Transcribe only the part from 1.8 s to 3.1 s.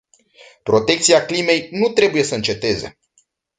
trebuie să înceteze.